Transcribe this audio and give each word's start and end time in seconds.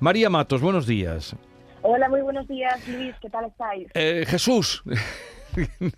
María 0.00 0.30
Matos, 0.30 0.60
buenos 0.60 0.86
días. 0.86 1.36
Hola, 1.82 2.08
muy 2.08 2.22
buenos 2.22 2.48
días, 2.48 2.86
Luis, 2.88 3.14
¿qué 3.20 3.28
tal 3.28 3.46
estáis? 3.46 3.88
Eh, 3.94 4.24
Jesús. 4.26 4.82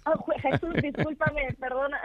Oh, 0.05 0.25
Jesús, 0.43 0.75
discúlpame, 0.83 1.55
perdona. 1.59 1.99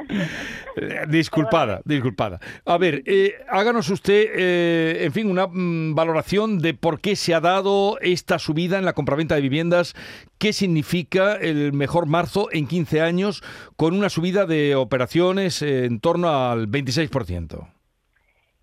Eh, 0.78 1.06
disculpada, 1.10 1.82
disculpada. 1.84 2.40
A 2.66 2.78
ver, 2.78 3.04
eh, 3.06 3.34
háganos 3.50 3.90
usted, 3.90 4.26
eh, 4.36 5.04
en 5.04 5.12
fin, 5.12 5.30
una 5.30 5.48
mm, 5.48 5.94
valoración 5.94 6.60
de 6.60 6.74
por 6.74 7.02
qué 7.02 7.16
se 7.16 7.34
ha 7.34 7.42
dado 7.42 7.98
esta 8.00 8.40
subida 8.40 8.78
en 8.78 8.86
la 8.86 8.94
compraventa 8.94 9.36
de 9.36 9.42
viviendas, 9.42 9.96
qué 10.38 10.54
significa 10.54 11.36
el 11.36 11.74
mejor 11.74 12.06
marzo 12.06 12.48
en 12.52 12.68
15 12.68 13.02
años 13.02 13.44
con 13.76 13.96
una 13.96 14.10
subida 14.10 14.46
de 14.46 14.76
operaciones 14.76 15.62
en 15.62 16.00
torno 16.00 16.30
al 16.30 16.70
26%. 16.70 17.68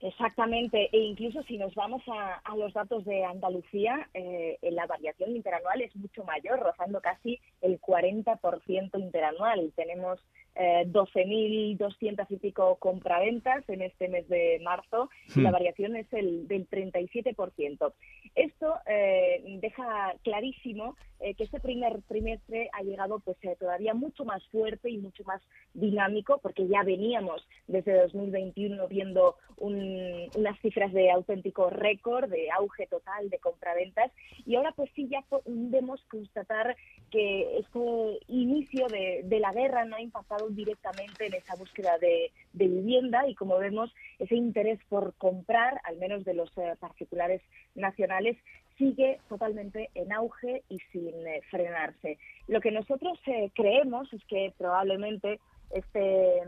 Exactamente, 0.01 0.89
e 0.93 0.99
incluso 0.99 1.43
si 1.43 1.59
nos 1.59 1.75
vamos 1.75 2.03
a, 2.07 2.41
los 2.57 2.73
datos 2.73 3.05
de 3.05 3.25
Andalucía, 3.25 4.09
eh, 4.15 4.57
la 4.71 4.87
variación 4.87 5.35
interanual 5.35 5.81
es 5.81 5.95
mucho 5.97 6.23
mayor, 6.23 6.61
rozando 6.61 7.01
casi 7.01 7.41
el 7.63 7.81
40% 7.81 9.01
interanual. 9.01 9.73
Tenemos 9.75 10.21
eh, 10.59 10.85
12.200 10.89 12.27
y 12.29 12.37
pico 12.37 12.77
compraventas 12.77 13.69
en 13.69 13.83
este 13.83 14.09
mes 14.09 14.29
de 14.29 14.61
marzo 14.63 15.09
y 15.35 15.41
la 15.41 15.51
hmm. 15.51 15.53
variación 15.53 15.97
es 15.97 16.13
el 16.13 16.49
del 16.49 16.69
37%. 16.69 17.93
Esto 18.35 18.75
eh, 18.87 19.43
deja 19.61 20.15
clarísimo 20.23 20.97
eh, 21.21 21.35
que 21.35 21.45
este 21.45 21.59
primer 21.59 22.01
trimestre 22.03 22.71
ha 22.73 22.83
llegado 22.83 23.19
pues 23.19 23.37
eh, 23.43 23.57
todavía 23.59 23.93
mucho 23.93 24.25
más 24.25 24.47
fuerte 24.49 24.89
y 24.89 24.99
mucho 24.99 25.25
más 25.25 25.43
dinámico 25.75 26.39
porque 26.41 26.69
ya 26.69 26.85
veníamos 26.85 27.45
desde 27.67 28.01
2021 28.03 28.87
viendo 28.87 29.35
unas 29.57 30.61
cifras 30.63 30.93
de 30.93 31.11
auténtico 31.11 31.71
récord, 31.71 32.31
de 32.31 32.53
auge 32.53 32.87
total 32.87 33.31
de 33.31 33.39
compraventas 33.41 34.13
y 34.47 34.55
ahora 34.55 34.71
pues 34.77 34.91
sí 34.95 35.09
ya 35.11 35.23
podemos 35.23 36.01
constatar 36.05 36.77
que 37.11 37.59
este 37.59 37.81
inicio 38.29 38.87
de, 38.87 39.39
la 39.41 39.53
guerra 39.53 39.85
no 39.85 39.97
ha 39.97 40.01
impactado 40.01 40.48
directamente 40.55 41.27
en 41.27 41.35
esa 41.35 41.57
búsqueda 41.57 41.99
de, 41.99 42.31
vivienda 42.53 43.29
y 43.29 43.35
como 43.35 43.59
vemos 43.59 43.95
ese 44.19 44.35
interés 44.35 44.81
por 44.89 45.15
comprar, 45.15 45.81
al 45.85 45.97
menos 45.99 46.25
de 46.25 46.35
los 46.35 46.51
particulares 46.81 47.41
nacionales, 47.75 48.37
sigue 48.79 49.21
totalmente 49.29 49.91
en 49.95 50.13
auge 50.13 50.63
y 50.69 50.79
sin 50.93 51.27
eh, 51.27 51.43
frenarse. 51.51 52.19
Lo 52.47 52.61
que 52.61 52.71
nosotros 52.71 53.19
eh, 53.27 53.51
creemos 53.55 54.13
es 54.13 54.25
que 54.25 54.53
probablemente 54.57 55.41
este, 55.71 56.41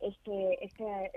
este, 0.00 0.64
este, 0.64 1.12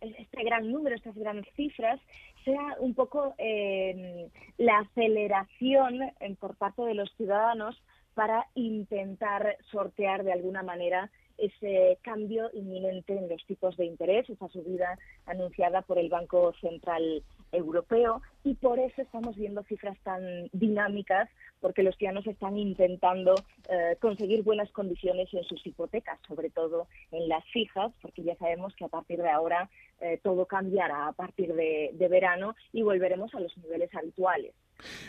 este 0.00 0.44
gran 0.44 0.70
número, 0.70 0.96
estas 0.96 1.14
grandes 1.14 1.52
cifras, 1.54 2.00
sea 2.44 2.76
un 2.80 2.94
poco 2.94 3.34
eh, 3.38 4.28
la 4.58 4.80
aceleración 4.80 6.00
por 6.38 6.56
parte 6.56 6.82
de 6.82 6.94
los 6.94 7.10
ciudadanos 7.16 7.80
para 8.14 8.46
intentar 8.54 9.56
sortear 9.70 10.24
de 10.24 10.32
alguna 10.32 10.62
manera 10.62 11.10
ese 11.40 11.98
cambio 12.02 12.50
inminente 12.52 13.16
en 13.16 13.28
los 13.28 13.44
tipos 13.46 13.76
de 13.76 13.86
interés, 13.86 14.28
esa 14.28 14.48
subida 14.48 14.98
anunciada 15.26 15.82
por 15.82 15.98
el 15.98 16.08
Banco 16.08 16.52
Central 16.60 17.22
Europeo 17.52 18.22
y 18.44 18.54
por 18.54 18.78
eso 18.78 19.02
estamos 19.02 19.36
viendo 19.36 19.62
cifras 19.64 19.98
tan 20.02 20.48
dinámicas 20.52 21.28
porque 21.60 21.82
los 21.82 21.96
ciudadanos 21.96 22.26
están 22.26 22.56
intentando 22.56 23.34
eh, 23.68 23.96
conseguir 24.00 24.42
buenas 24.42 24.70
condiciones 24.70 25.32
en 25.34 25.44
sus 25.44 25.66
hipotecas, 25.66 26.18
sobre 26.26 26.50
todo 26.50 26.86
en 27.10 27.28
las 27.28 27.44
fijas, 27.52 27.92
porque 28.00 28.22
ya 28.22 28.36
sabemos 28.36 28.74
que 28.76 28.84
a 28.84 28.88
partir 28.88 29.20
de 29.20 29.30
ahora 29.30 29.68
eh, 30.00 30.18
todo 30.22 30.46
cambiará 30.46 31.08
a 31.08 31.12
partir 31.12 31.52
de 31.54 32.08
verano 32.08 32.54
y 32.72 32.82
volveremos 32.82 33.34
a 33.34 33.40
los 33.40 33.56
niveles 33.58 33.94
habituales. 33.94 34.54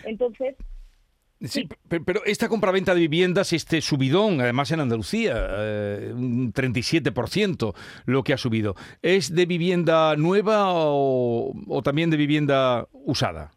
Entonces, 0.04 0.56
Sí, 1.44 1.68
pero 1.88 2.24
esta 2.26 2.48
compraventa 2.50 2.94
de 2.94 3.02
viviendas, 3.02 3.52
este 3.52 3.82
subidón, 3.82 4.42
además 4.42 4.70
en 4.72 4.80
Andalucía, 4.80 5.48
eh, 5.50 6.12
un 6.14 6.54
37% 6.54 7.74
lo 8.06 8.24
que 8.24 8.34
ha 8.34 8.38
subido, 8.38 8.76
¿es 9.02 9.34
de 9.34 9.48
vivienda 9.48 10.16
nueva 10.18 10.66
o, 10.68 11.82
también 11.84 12.12
de 12.12 12.18
vivienda 12.18 12.88
usada? 12.92 13.52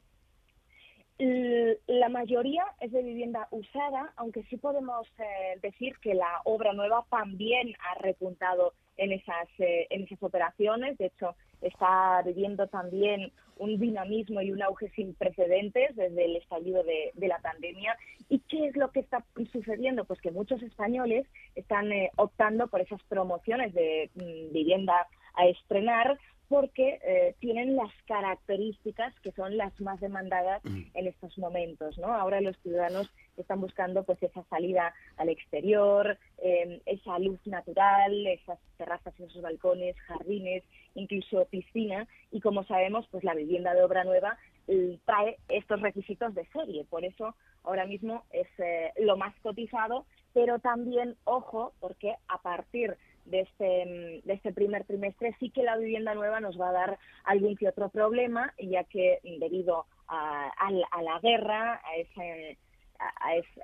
La 1.19 2.08
mayoría 2.08 2.64
es 2.80 2.91
de 2.91 3.02
vivienda 3.02 3.47
usada, 3.52 4.12
aunque 4.16 4.42
sí 4.44 4.56
podemos 4.56 5.06
eh, 5.19 5.58
decir 5.62 5.97
que 6.00 6.14
la 6.14 6.41
obra 6.44 6.72
nueva 6.72 7.04
también 7.08 7.72
ha 7.78 8.00
repuntado 8.00 8.72
en 8.97 9.12
esas, 9.12 9.48
eh, 9.58 9.86
en 9.91 10.02
esas 10.02 10.20
operaciones. 10.22 10.98
De 10.98 11.06
hecho, 11.06 11.36
está 11.60 12.20
viviendo 12.25 12.66
también 12.66 13.32
un 13.58 13.78
dinamismo 13.78 14.41
y 14.42 14.50
un 14.50 14.62
auge 14.62 14.91
sin 14.91 15.14
precedentes 15.14 15.94
desde 15.94 16.25
el 16.25 16.36
estallido 16.36 16.82
de, 16.82 17.12
la 17.28 17.38
pandemia. 17.38 17.96
¿Y 18.28 18.41
qué 18.41 18.66
es 18.66 18.76
lo 18.76 18.91
que 18.91 19.00
está 19.00 19.25
sucediendo? 19.52 20.04
Pues 20.04 20.20
que 20.20 20.32
muchos 20.32 20.62
españoles 20.62 21.26
están 21.54 21.92
eh, 21.92 22.10
optando 22.16 22.66
por 22.66 22.81
esas 22.81 23.02
promociones 23.04 23.72
de 23.72 24.10
mm, 24.14 24.52
vivienda 24.52 25.06
a 25.34 25.47
estrenar 25.47 26.19
porque 26.49 27.00
eh, 27.03 27.34
tienen 27.41 27.75
las 27.75 27.91
características 28.06 29.19
que 29.21 29.33
son 29.33 29.56
las 29.56 29.78
más 29.81 29.99
demandadas 30.00 30.62
en 30.65 31.06
estos 31.06 31.37
momentos, 31.39 31.97
¿no? 31.99 32.12
Ahora 32.12 32.41
los 32.41 32.56
ciudadanos 32.59 33.11
están 33.37 33.61
buscando 33.61 34.05
pues 34.05 34.23
esa 34.23 34.44
salida 34.44 34.94
al 35.17 35.31
exterior, 35.31 36.19
em, 36.39 36.81
esa 36.87 37.19
luz 37.19 37.41
natural, 37.47 38.27
esas 38.27 38.59
terrazas, 38.77 39.19
esos 39.19 39.41
balcones, 39.41 39.99
jardines, 40.00 40.62
incluso 40.94 41.47
piscina 41.47 42.06
y 42.31 42.41
como 42.41 42.65
sabemos 42.65 43.06
pues 43.11 43.25
la 43.25 43.34
vivienda 43.34 43.75
de 43.75 43.83
obra 43.83 44.05
nueva 44.05 44.37
eh, 44.69 44.99
trae 45.06 45.39
estos 45.49 45.81
requisitos 45.81 46.34
de 46.34 46.47
serie, 46.47 46.84
por 46.84 47.05
eso 47.05 47.34
ahora 47.65 47.87
mismo 47.87 48.25
es 48.31 48.49
eh, 48.59 48.93
lo 48.99 49.17
más 49.17 49.34
cotizado, 49.41 50.05
pero 50.33 50.59
también 50.59 51.17
ojo 51.25 51.73
porque 51.81 52.15
a 52.28 52.39
partir 52.39 52.91
de 52.91 52.97
este, 53.31 54.23
de 54.25 54.33
este 54.33 54.53
primer 54.53 54.85
trimestre 54.85 55.35
sí 55.41 55.51
que 55.51 55.62
la 55.62 55.77
vivienda 55.77 56.15
nueva 56.15 56.41
nos 56.41 56.61
va 56.61 56.71
a 56.71 56.73
dar 56.73 56.99
algún 57.25 57.57
que 57.57 57.69
otro 57.69 57.89
problema, 57.89 58.53
ya 58.59 58.85
que 58.85 59.21
debido 59.41 59.87
a, 60.09 60.71
la 61.03 61.19
guerra, 61.21 61.81
a 61.85 61.97
ese 61.97 62.59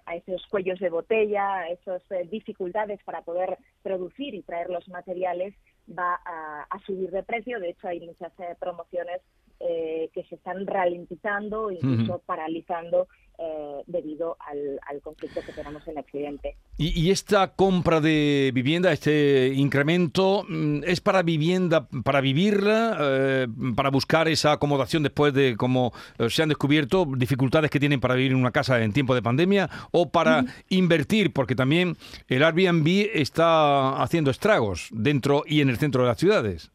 a, 0.06 0.16
esos 0.16 0.44
cuellos 0.48 0.78
de 0.80 0.90
botella, 0.90 1.54
a 1.54 1.68
esas 1.68 2.02
eh, 2.10 2.26
dificultades 2.30 3.02
para 3.04 3.22
poder 3.22 3.58
producir 3.82 4.34
y 4.34 4.42
traer 4.42 4.68
los 4.70 4.88
materiales, 4.88 5.54
va 5.88 6.20
a, 6.24 6.78
subir 6.86 7.10
de 7.10 7.22
precio. 7.22 7.60
De 7.60 7.70
hecho, 7.70 7.88
hay 7.88 8.00
muchas 8.00 8.32
eh, 8.40 8.56
promociones 8.58 9.20
eh, 9.60 10.10
que 10.12 10.24
se 10.24 10.36
están 10.36 10.66
ralentizando, 10.66 11.70
incluso 11.70 12.20
paralizando 12.26 13.08
eh, 13.42 13.82
debido 13.86 14.36
al, 14.40 15.00
conflicto 15.00 15.40
que 15.40 15.52
tenemos 15.52 15.86
en 15.88 15.96
Occidente. 15.96 16.56
¿Y, 16.76 16.88
¿Y, 17.00 17.10
esta 17.10 17.54
compra 17.54 18.02
de 18.02 18.50
vivienda, 18.52 18.92
este 18.92 19.48
incremento, 19.54 20.44
mm, 20.46 20.82
es 20.84 21.00
para 21.00 21.22
vivienda, 21.22 21.88
para 22.04 22.20
vivirla, 22.20 22.98
eh, 23.00 23.46
para 23.74 23.88
buscar 23.88 24.28
esa 24.28 24.52
acomodación 24.52 25.02
después 25.02 25.32
de 25.32 25.56
como 25.56 25.94
eh, 26.18 26.28
se 26.28 26.42
han 26.42 26.50
descubierto 26.50 27.06
dificultades 27.16 27.70
que 27.70 27.80
tienen 27.80 27.98
para 27.98 28.14
vivir 28.14 28.32
en 28.32 28.38
una 28.38 28.50
casa 28.50 28.78
en 28.82 28.92
tiempo 28.92 29.14
de 29.14 29.22
pandemia, 29.22 29.70
o 29.90 30.10
para 30.10 30.44
invertir, 30.68 31.32
porque 31.32 31.54
también 31.54 31.96
el 32.28 32.42
Airbnb 32.42 33.08
está 33.14 34.02
haciendo 34.02 34.30
estragos 34.30 34.88
dentro 34.92 35.44
y 35.46 35.62
en 35.62 35.70
el 35.70 35.78
centro 35.78 36.02
de 36.02 36.08
las 36.08 36.18
ciudades? 36.18 36.70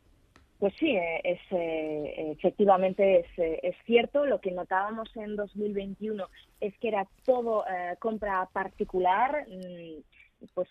Pues 0.65 0.77
sí, 0.79 0.95
eh, 0.95 1.21
es, 1.23 1.39
eh, 1.51 2.31
efectivamente 2.31 3.19
es, 3.19 3.27
eh, 3.37 3.59
es, 3.61 3.75
cierto. 3.85 4.25
Lo 4.25 4.41
que 4.41 4.49
notábamos 4.49 5.15
en 5.15 5.35
2021 5.35 6.27
es 6.59 6.75
que 6.79 6.87
era 6.87 7.07
todo 7.23 7.63
compra 7.99 8.49
particular, 8.51 9.45
pues 10.53 10.67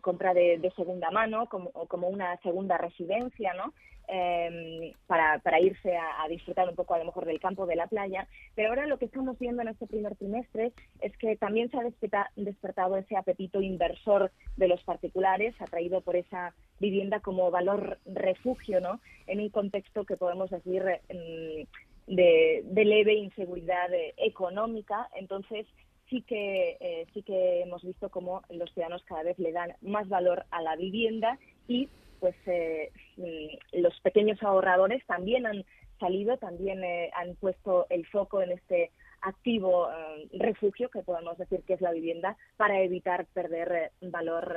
compra 0.00 0.34
de, 0.34 0.72
segunda 0.76 1.10
mano, 1.10 1.48
como, 1.48 1.70
como 1.70 2.08
una 2.08 2.36
segunda 2.38 2.78
residencia, 2.78 3.54
¿no? 3.54 3.72
Em, 4.10 4.94
para, 5.06 5.38
para, 5.40 5.60
irse 5.60 5.94
a, 5.94 6.26
disfrutar 6.28 6.66
un 6.66 6.74
poco 6.74 6.94
a 6.94 6.98
lo 6.98 7.04
mejor 7.04 7.26
del 7.26 7.40
campo, 7.40 7.66
de 7.66 7.76
la 7.76 7.88
playa. 7.88 8.26
Pero 8.54 8.70
ahora 8.70 8.86
lo 8.86 8.98
que 8.98 9.04
estamos 9.04 9.38
viendo 9.38 9.60
en 9.60 9.68
este 9.68 9.86
primer 9.86 10.16
trimestre 10.16 10.72
es 11.02 11.14
que 11.18 11.36
también 11.36 11.70
se 11.70 11.76
ha 11.76 12.24
despertado 12.36 12.96
ese 12.96 13.18
apetito 13.18 13.60
inversor 13.60 14.32
de 14.56 14.68
los 14.68 14.82
particulares, 14.84 15.54
atraído 15.60 16.00
por 16.00 16.16
esa 16.16 16.54
vivienda 16.80 17.20
como 17.20 17.50
valor 17.50 17.98
refugio, 18.06 18.80
¿no? 18.80 18.98
En 19.26 19.40
un 19.40 19.50
contexto 19.50 20.06
que 20.06 20.16
podemos 20.16 20.48
decir 20.48 20.82
em, 21.10 21.66
de, 22.06 22.84
leve 22.84 23.12
inseguridad 23.12 23.90
económica. 24.16 25.08
Entonces, 25.16 25.66
sí 26.08 26.22
que 26.22 26.76
eh, 26.80 27.06
sí 27.12 27.22
que 27.22 27.62
hemos 27.62 27.82
visto 27.82 28.10
cómo 28.10 28.42
los 28.50 28.72
ciudadanos 28.72 29.04
cada 29.04 29.22
vez 29.22 29.38
le 29.38 29.52
dan 29.52 29.74
más 29.82 30.08
valor 30.08 30.44
a 30.50 30.62
la 30.62 30.76
vivienda 30.76 31.38
y 31.66 31.88
pues 32.20 32.34
eh, 32.46 32.90
mm, 33.16 33.80
los 33.80 33.98
pequeños 34.00 34.42
ahorradores 34.42 35.04
también 35.06 35.46
han 35.46 35.64
salido, 36.00 36.36
también 36.36 36.82
eh, 36.84 37.10
han 37.14 37.34
puesto 37.36 37.86
el 37.90 38.06
foco 38.06 38.42
en 38.42 38.52
este 38.52 38.90
activo 39.20 39.88
eh, 39.90 40.28
refugio 40.34 40.88
que 40.90 41.02
podemos 41.02 41.36
decir 41.38 41.62
que 41.66 41.74
es 41.74 41.80
la 41.80 41.92
vivienda 41.92 42.36
para 42.56 42.80
evitar 42.80 43.26
perder 43.26 43.90
valor 44.00 44.56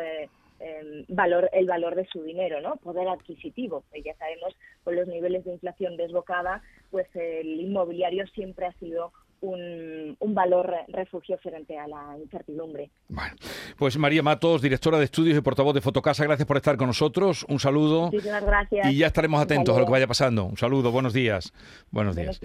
em, 0.59 1.05
valor, 1.07 1.49
el 1.53 1.65
valor 1.65 1.95
de 1.95 2.05
su 2.05 2.21
dinero, 2.21 2.61
¿no? 2.61 2.75
Poder 2.75 3.07
adquisitivo. 3.07 3.83
ya 4.05 4.15
sabemos, 4.15 4.55
con 4.83 4.95
los 4.95 5.07
niveles 5.07 5.43
de 5.45 5.53
inflación 5.53 5.97
desbocada, 5.97 6.61
pues 6.91 7.07
el 7.15 7.59
inmobiliario 7.59 8.27
siempre 8.27 8.67
ha 8.67 8.73
sido 8.73 9.11
un, 9.41 10.17
valor 10.33 10.73
refugio 10.87 11.37
frente 11.37 11.77
a 11.77 11.87
la 11.87 12.17
incertidumbre. 12.17 12.89
Bueno, 13.09 13.35
pues 13.77 13.97
María 13.97 14.23
Matos, 14.23 14.61
directora 14.61 14.97
de 14.97 15.05
estudios 15.05 15.37
y 15.37 15.41
portavoz 15.41 15.73
de 15.73 15.81
Fotocasa, 15.81 16.23
gracias 16.23 16.47
por 16.47 16.57
estar 16.57 16.77
con 16.77 16.87
nosotros. 16.87 17.45
Un 17.49 17.59
saludo. 17.59 18.05
Muchísimas 18.05 18.45
gracias. 18.45 18.91
Y 18.91 18.97
ya 18.97 19.07
estaremos 19.07 19.41
atentos 19.41 19.75
a 19.75 19.79
lo 19.79 19.85
que 19.85 19.91
vaya 19.91 20.07
pasando. 20.07 20.45
Un 20.45 20.57
saludo, 20.57 20.91
buenos 20.91 21.13
días. 21.13 21.53
Buenos 21.91 22.15
días. 22.15 22.39